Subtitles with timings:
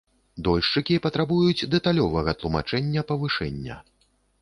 [0.45, 3.83] Дольшчыкі патрабуюць дэталёвага тлумачэння павышэння.